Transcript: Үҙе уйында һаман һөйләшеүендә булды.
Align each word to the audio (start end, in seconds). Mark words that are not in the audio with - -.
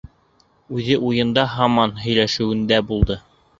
Үҙе 0.77 0.97
уйында 1.09 1.45
һаман 1.53 1.95
һөйләшеүендә 2.01 2.83
булды. 2.91 3.23